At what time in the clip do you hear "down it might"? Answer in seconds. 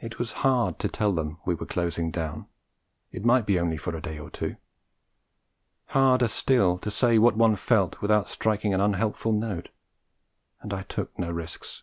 2.10-3.44